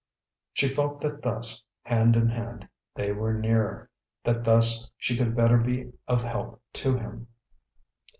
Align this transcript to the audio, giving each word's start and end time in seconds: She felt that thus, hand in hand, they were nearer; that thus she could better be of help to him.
She 0.53 0.67
felt 0.73 0.99
that 1.01 1.21
thus, 1.21 1.61
hand 1.83 2.15
in 2.15 2.27
hand, 2.27 2.67
they 2.95 3.11
were 3.11 3.35
nearer; 3.35 3.87
that 4.23 4.43
thus 4.43 4.89
she 4.97 5.15
could 5.15 5.35
better 5.35 5.59
be 5.59 5.91
of 6.07 6.23
help 6.23 6.59
to 6.81 6.97
him. 6.97 7.27